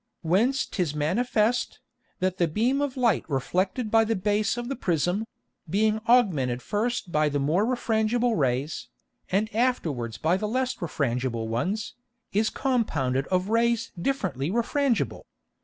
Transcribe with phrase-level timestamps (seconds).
[0.23, 1.79] Whence 'tis manifest,
[2.21, 5.27] that the Beam of Light reflected by the Base of the Prism,
[5.69, 8.87] being augmented first by the more refrangible Rays,
[9.29, 11.93] and afterwards by the less refrangible ones,
[12.33, 15.25] is compounded of Rays differently refrangible.